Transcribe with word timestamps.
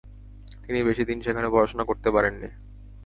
তিনি 0.63 0.79
বেশি 0.83 1.03
দিন 1.05 1.17
সেখানে 1.21 1.47
পড়াশুনা 1.49 1.83
করতে 1.83 2.09
পারেননি। 2.11 2.49